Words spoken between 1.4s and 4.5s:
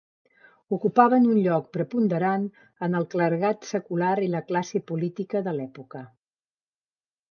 lloc preponderant en el clergat secular i la